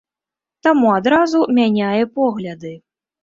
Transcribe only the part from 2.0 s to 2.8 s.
погляды.